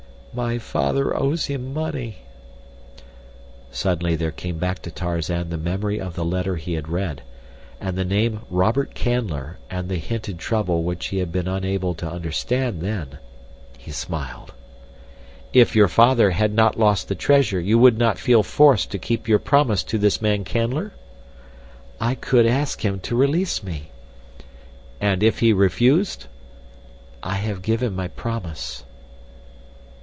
[0.33, 2.19] "My father owes him money."
[3.69, 8.05] Suddenly there came back to Tarzan the memory of the letter he had read—and the
[8.05, 13.17] name Robert Canler and the hinted trouble which he had been unable to understand then.
[13.77, 14.53] He smiled.
[15.51, 19.27] "If your father had not lost the treasure you would not feel forced to keep
[19.27, 20.91] your promise to this man Canler?"
[21.99, 23.91] "I could ask him to release me."
[25.01, 26.27] "And if he refused?"
[27.21, 28.85] "I have given my promise."